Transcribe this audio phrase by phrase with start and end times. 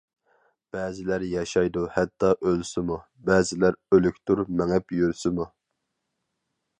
[0.75, 5.47] بەزىلەر ياشايدۇ ھەتتا ئۆلسىمۇ، بەزىلەر ئۆلۈكتۇر مېڭىپ يۈرسىمۇ.